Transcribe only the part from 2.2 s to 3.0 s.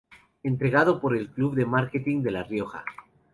de La Rioja.